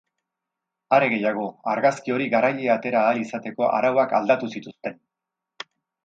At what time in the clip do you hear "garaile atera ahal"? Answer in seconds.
2.33-3.19